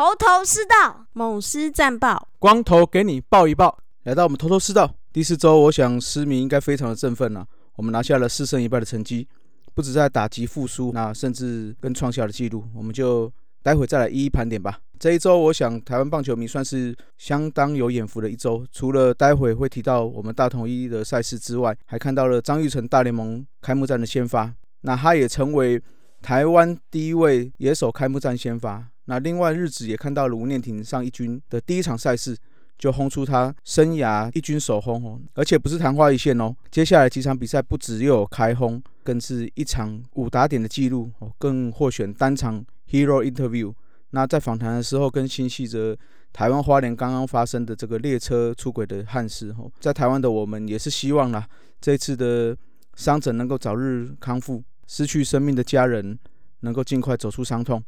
[0.00, 3.78] 头头是道，猛狮战报，光头给你报一报。
[4.04, 7.46] 来到我们头头是道第四周，我想狮迷应该非常的振奋了。
[7.74, 9.28] 我们拿下了四胜一败的成绩，
[9.74, 12.64] 不止在打击复苏，那甚至更创下了纪录。
[12.74, 13.30] 我们就
[13.62, 14.78] 待会再来一一盘点吧。
[14.98, 18.66] 这一周，我想台湾棒球迷算是相当有眼福的一周。
[18.72, 25.78] 除了待会会提到我们大统一的赛事之外，还看到了张玉成大联盟开幕战的先发，那他也成为
[26.22, 28.86] 台湾第一位野手开幕战先发。
[29.10, 32.34] 那另外日子也看到了吴念庭上一军的第一场赛事。
[32.78, 36.56] 就轰出他生涯一军首轰哦，而且不是昙花一现哦。
[36.70, 43.74] 接下来几场比赛不止又有开轰，更是一场五打点的记录哦，更获选单场 Hero Interview。
[44.12, 45.94] 那在访谈的时候，更心系着
[46.32, 49.70] 台湾花莲刚刚发生的这个列车出轨的憾事哦。
[49.78, 51.46] 在台湾的我们也是希望啦，
[51.82, 52.56] 这次的
[52.96, 56.18] 伤者能够早日康复，失去生命的家人
[56.60, 57.84] 能够尽快走出伤痛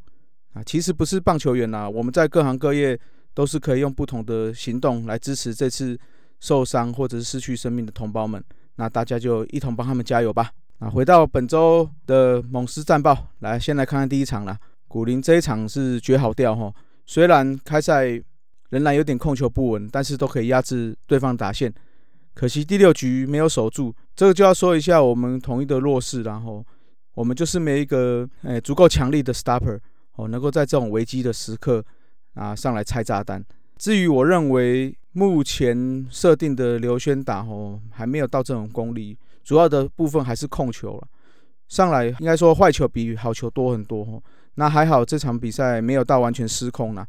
[0.53, 0.62] 啊。
[0.64, 2.98] 其实不是棒球员啦，我们在各行各业。
[3.34, 5.98] 都是可以用不同的行动来支持这次
[6.39, 8.45] 受伤或者是失去生命的同胞们，
[8.77, 10.50] 那大家就一同帮他们加油吧。
[10.80, 14.55] 啊，回到本周的猛狮战报，来先来看看第一场啦。
[14.86, 16.70] 古林这一场是绝好掉哈，
[17.06, 18.05] 虽然开赛
[18.69, 21.73] 仍然有点控球不稳，但是都可以压制对方打线。
[22.34, 26.62] 可惜第六局没有守住，这个就要说一下我们统一的弱势，然后
[27.14, 29.80] 我们就是没一个诶足够强力的 stopper
[30.16, 31.84] 哦，能够在这种危机的时刻。
[32.34, 33.44] 啊，上来拆炸弹。
[33.77, 41.06] 至于我认为目前设定的刘轩打吼还没有到这种功力，主要的部分还是控球了。
[41.68, 44.22] 上来应该说坏球比好球多很多哦。
[44.55, 47.06] 那还好这场比赛没有到完全失控了，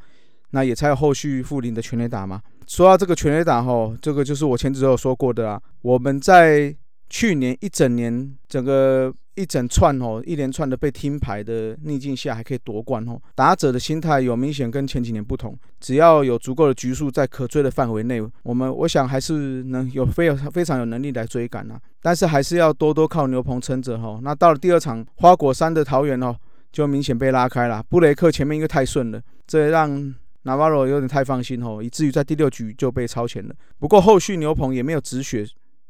[0.49, 2.41] 那也才有后续复林的全垒打嘛。
[2.67, 5.61] 说到这个全垒打吼，这个就是我前几周有说过的啊。
[5.83, 6.75] 我们在
[7.13, 9.13] 去年一整年整个。
[9.35, 15.57] 一整串哦，一连串的被听牌的逆境下还可以夺冠哦，打者的心态有明显跟前几年不同。
[15.79, 21.81] 只要有足够的局数在可追的范围内，我们我想还是能有非常非常有能力来追赶啊。
[21.99, 24.19] 但是还是要多多靠牛棚撑着哈。
[24.21, 26.35] 那到了第二场花果山的桃园哦，
[26.71, 27.81] 就明显被拉开了。
[27.89, 30.13] 布雷克前面因为太顺了，这让
[30.43, 33.55] 纳瓦罗有点太放心哦，以至于在第六局就被超前了。
[33.79, 35.43] 不过后续牛棚也没有止血，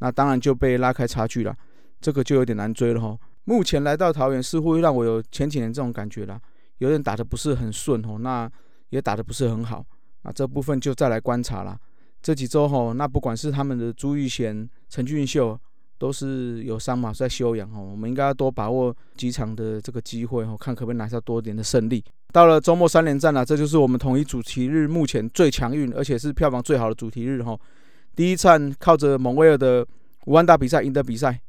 [0.04, 1.56] 那当然就被拉开差距了，
[2.02, 3.18] 这个就有点难追了哈。
[3.46, 6.38] 目前来到桃园，似乎让我有前几年这种感觉啦，
[6.80, 8.52] 有点打的不是很顺哦，那
[8.90, 9.82] 也打的不是很好，
[10.24, 11.80] 那这部分就再来观察啦。
[12.22, 15.58] 这几周哈，那不管是他们的朱玉贤、陈俊秀，
[15.98, 22.04] 都是有伤嘛，在休养哦，我们应该要多把握几场的这个机会哦，看可不可以拿下多点的胜利。
[22.34, 27.58] 到了周末三连战了，这就是我们统一主题日目前最强运，而且是票房最好的主题日哈。
[28.16, 29.86] 第一站靠着蒙威尔的
[30.26, 31.40] 五万大比赛赢得比赛。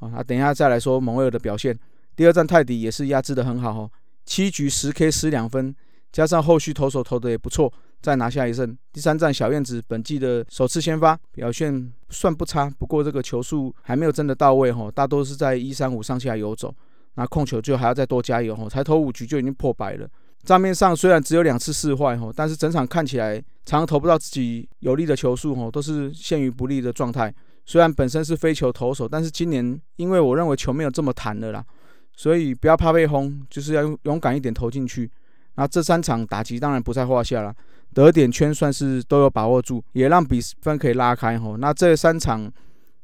[0.00, 1.78] 啊，等一下再来说蒙威尔的表现。
[2.16, 3.90] 第二站泰迪也是压制的很好哦，
[4.24, 5.74] 七局十 K 失两分，
[6.10, 7.70] 加上后续投手投的也不错，
[8.00, 8.76] 再拿下一胜。
[8.92, 16.74] 第三站小燕子本季的首次先发，表现算不差，不过这个球速还没有真的到位哈，大多是在一三五上下游走，
[17.14, 20.08] 那控球就还要再多加油哈，才投五局就已经破百了。
[20.42, 23.36] 账面上虽然只有两次试坏哈，但是整场看起来
[23.66, 27.32] 常常投不到自己有利的球速哈，都是陷于不利的状态。
[27.66, 31.64] 虽然本身是非球投手，但是今年因为我认为球没有这么弹了啦，
[32.16, 35.08] 所以不要怕被轰，就是要勇敢一点投进去。
[35.56, 37.54] 那这三场打击当然不在话下了，
[37.92, 41.58] 得点圈算是都有把握住，也让比分可以拉开吼。
[41.58, 42.50] 那这三场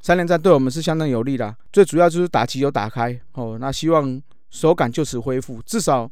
[0.01, 3.59] 三连战对我们是相当有利的，最主要就是打击有打开哦。
[3.61, 4.21] 那希望
[4.51, 6.11] 手感就此恢复，至少。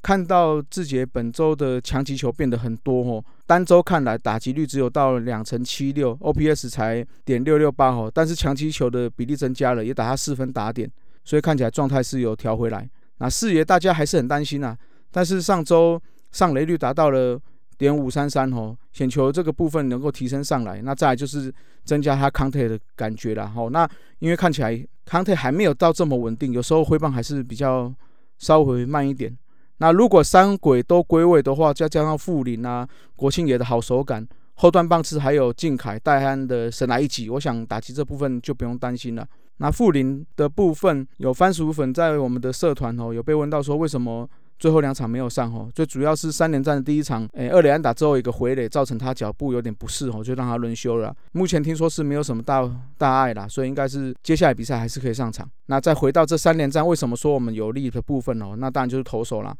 [0.00, 10.88] 看到志杰本周的强击球变得很多哦，单周看来打击率只有到两成七六，OPS 才点六六八哦，但是强击球的比例增加了，也打他四分打点，
[11.24, 12.88] 所以看起来状态是有调回来。
[13.18, 14.78] 那四爷大家还是很担心啊，
[15.10, 16.00] 但是上周
[16.30, 17.38] 上雷率达到了
[17.76, 21.52] 点五三三哦，显球这个部分能够提升上来，那再来就是
[21.84, 23.68] 增加他 counter 的感觉了哦。
[23.70, 23.86] 那
[24.20, 24.72] 因为看起来
[25.04, 27.92] counter 还没有到这么稳定，有时候挥棒还是比较
[28.38, 29.36] 稍微慢一点。
[29.78, 32.86] 那如果三鬼都归位的话，再加上富林啊、
[33.16, 39.26] 国庆爷的好手感，后段棒次还有靖凯、戴安的神来一击，我想打击这部分就不用担心了。
[39.58, 51.14] 那富林的部分有番薯粉在我们的社团哦，有被问到说为什么最后两场没有上哦，最主要是三连战的第一场，诶，二连安打之后一个回垒，造成他脚步有点不适哦，就让他轮休了。
[51.32, 55.48] 目前听说是没有什么大大碍啦，所以应该是接下来比赛还是可以上场。
[55.66, 58.54] 那再回到这三连战，为什么说我们有利的部分哦？
[58.58, 59.56] 那当然就是投手啦。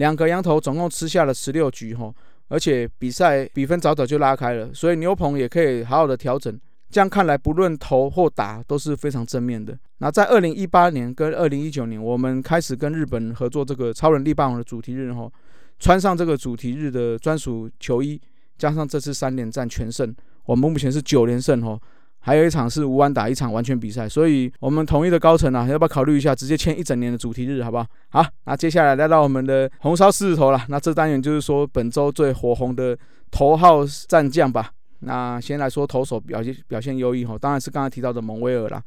[0.00, 2.10] 两个羊头总共吃下了十六局哈，
[2.48, 6.58] 而且比赛比分早早就拉开了，所以牛棚也可以好好的调整。
[6.88, 9.78] 这样看来，不论投或打都是非常正面的。
[9.98, 15.30] 那在二零一八年跟二零一九年，我们开始跟日本合作这个超人力霸王的主题日哈，
[15.78, 18.18] 穿上这个主题日的专属球衣，
[18.56, 20.12] 加上这次三连战全胜，
[20.46, 21.78] 我们目前是九连胜哦。
[22.22, 27.86] 还有一场是无安打一场完全比赛，所以我们统一的高层啊，要不要考虑一下直接签一整年的主题日，好不好？
[28.10, 30.62] 好，那接下来来到我们的红烧狮子头了。
[30.68, 32.96] 那这单元就是说本周最火红的
[33.30, 34.70] 头号战将吧。
[34.98, 38.82] 那先来说投手表现表现优异哈，当然是刚才提到的蒙威尔啦，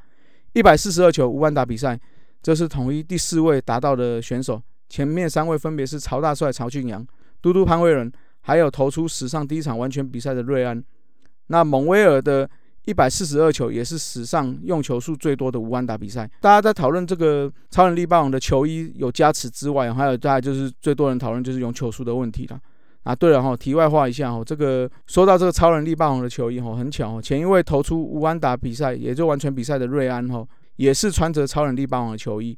[0.54, 2.00] 一百四十二球无安打比赛，
[2.44, 7.04] 这是统一第四位达到的选手，前面三位分别是曹大帅、曹俊阳、
[7.42, 10.84] 嘟嘟潘威伦，还有投出史上第一场完全比赛的瑞安。
[11.48, 12.48] 那蒙威尔的。
[12.86, 16.30] 一百四十二球也是史上用球数最多的无安打比赛。
[16.42, 22.60] 大家在讨论这个超人力霸王的球衣有加持之外，还有大家就是最多人讨论就是用球数的问题了。
[23.04, 30.46] 啊，对了哈，题外话一下哈，这个说到这个超人力霸王的球衣哈，很巧哦，前一位投出无安打比赛也就完全比赛的瑞安哈，
[30.78, 32.58] 也是穿着超人力霸王的球衣，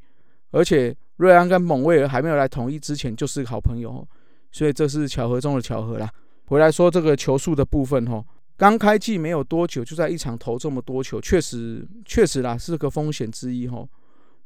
[0.51, 4.07] 而且瑞安跟蒙威尔还没有来统一之前就是好朋友，
[4.51, 6.09] 所以这是巧合中的巧合啦。
[6.47, 8.23] 回来说这个球数的部分哈。
[8.57, 13.87] 刚开季没有多久，就在一场投这么多球，确实确实啦，是个风险之一吼。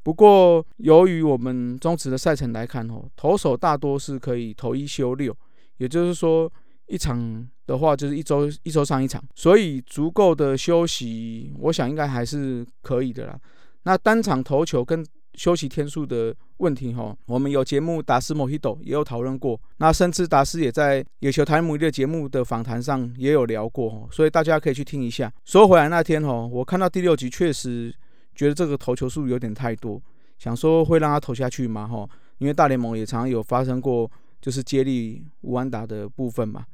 [0.01, 5.35] 不过由于我们中职的赛程来看吼，投手大多是可以投一休六，
[5.77, 6.51] 也就是说
[6.87, 13.39] 一场的话就是一周一周上一场，所以足够的休息，我想应该还是可以的啦。
[13.83, 15.05] 那单场投球跟
[15.39, 25.31] 休息天数的问题，哈，我们有节目达斯莫希斗也有讨论过，那甚至达斯也在野球台姆的节目的访谈上也有聊过，所以大家可以去听一下。
[25.45, 27.89] 说回来那天，哈，我看到第六集确实
[28.35, 30.01] 觉得这个投球数有点太多，
[30.37, 31.87] 想说会让他投下去吗？
[31.87, 32.05] 哈，
[32.39, 36.65] 因为大联盟也常有发生过就是接力无安打的部分嘛，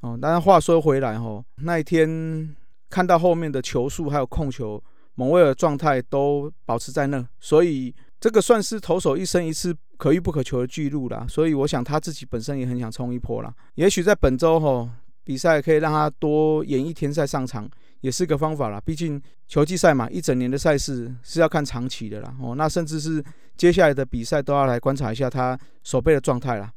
[0.00, 2.56] 哦，但是话说回来，哈，那一天
[2.88, 4.82] 看到后面的球数还有控球，
[5.16, 7.94] 蒙威尔状态都保持在那，所以。
[8.20, 13.54] 这个算是投手一生一次可遇不可求的记录啦，所以我想他自己本身也很想冲一波啦。
[13.74, 14.88] 也许在本周吼
[15.22, 17.68] 比赛可以让他多演一天赛上场，
[18.00, 18.80] 也是个方法啦。
[18.80, 22.34] 毕竟球季赛嘛，一整年的赛事是要看长期的啦。
[22.40, 23.22] 哦，那甚至是
[23.56, 26.72] 接下来的比赛都要来观察一下他手背的状态啦。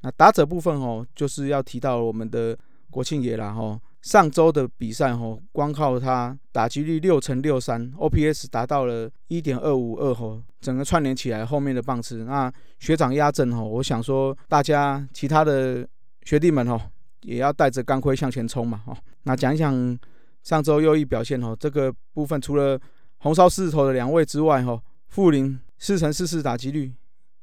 [0.00, 2.56] 那打者部分哦，就是要提到我们的
[2.90, 3.80] 国庆爷啦哈。
[4.08, 15.86] 上周的比赛吼，光靠他打击率六乘六三，OPS 达到了一点二五二吼，整个串联起来后面的棒次，那学长压阵吼，我想说大家其他的
[16.24, 16.80] 学弟们吼，
[17.20, 18.96] 也要带着钢盔向前冲嘛吼。
[19.24, 19.98] 那讲一讲
[20.42, 22.80] 上周右翼表现吼，这个部分除了
[23.18, 26.90] 红烧狮子头的两位之外吼，富林四乘四四打击率，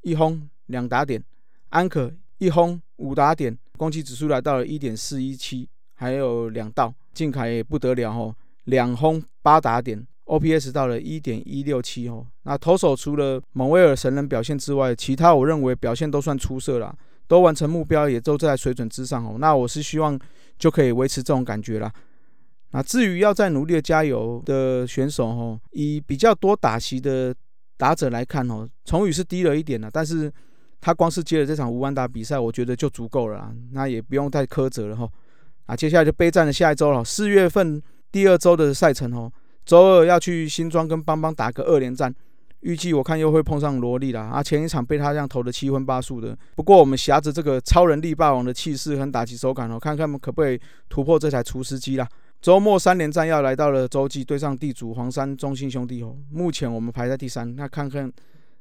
[0.02, 1.22] 一轰两打点，
[1.68, 5.68] 安可一轰五打点，攻击指数来到了一点四一七。
[5.96, 8.34] 还有两道，靖凯也不得了哦，
[8.64, 12.24] 两轰八打点，OPS 到了一点一六七哦。
[12.42, 16.94] 那投手除了蒙威尔神人表现之外，其他我认为表现都算出色啦，
[17.26, 19.36] 都完成目标，也都在水准之上哦。
[19.38, 20.18] 那我是希望
[20.58, 21.92] 就可以维持这种感觉啦。
[22.72, 27.34] 那至于要再努力的加油的选手哦，以比较多打席的
[27.76, 30.30] 打者来看哦，崇宇是低了一点的，但是
[30.80, 35.08] 他光是接了这场无安打比赛，我觉得就足够了，那也不用太苛责了哈。
[35.66, 39.30] 啊，接下来就备战的下一周了，四月份第二周的赛程哦，
[39.64, 42.14] 周二要去新庄跟邦邦打个二连战，
[42.60, 44.22] 预计我看又会碰上萝莉啦。
[44.22, 52.08] 啊，前一场被他这样投的七分八素的，不过我们挟着这个超人力霸王的气势和打击手感哦，看看们可不可以突破这台厨师机啦。
[52.40, 58.12] 周末三连战要来到了洲际对上地主黄山中心兄弟哦，目前我们排在第三，那看看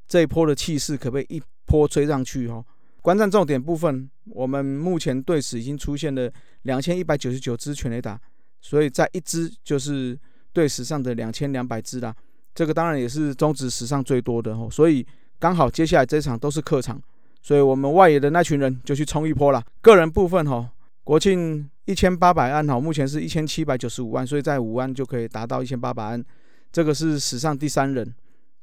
[0.07, 2.65] 这一波的气势可不可以一波追上去哦。
[3.05, 6.27] 观战重点部分，我们目前队史已经出现了
[6.63, 8.19] 两千一百九十九支全垒打，
[8.59, 10.19] 所以在一支就是
[10.51, 12.11] 队史上的两千两百支啦。
[12.55, 14.67] 这个当然也是中职史上最多的哦。
[14.71, 15.05] 所以
[15.37, 16.99] 刚好接下来这场都是客场，
[17.43, 19.63] 所以我们外野的那群人就去冲一波了。
[19.81, 20.67] 个人部分哈，
[21.03, 26.25] 国庆一千八百安哈，目前是一千七百九十五万，所以在五万就可以达到一千八百安，
[26.71, 28.15] 这个是史上第三人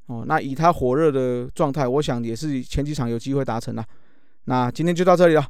[0.07, 0.25] 哦。
[0.27, 3.85] 那以他火热的状态，我想也是前几场有机会达成了。
[4.45, 5.47] 那今天就到这里了，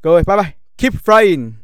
[0.00, 1.54] 各位，拜拜，Keep flying。